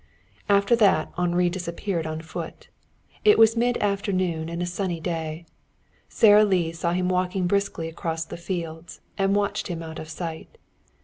After 0.49 0.75
that 0.77 1.11
Henri 1.15 1.47
disappeared 1.47 2.07
on 2.07 2.21
foot. 2.23 2.69
It 3.23 3.37
was 3.37 3.53
midafternoon 3.53 4.49
and 4.51 4.59
a 4.59 4.65
sunny 4.65 4.99
day. 4.99 5.45
Sara 6.09 6.43
Lee 6.43 6.71
saw 6.71 6.93
him 6.93 7.07
walking 7.07 7.45
briskly 7.45 7.87
across 7.87 8.25
the 8.25 8.35
fields 8.35 9.01
and 9.15 9.35
watched 9.35 9.67
him 9.67 9.83
out 9.83 9.99
of 9.99 10.09
sight. 10.09 10.57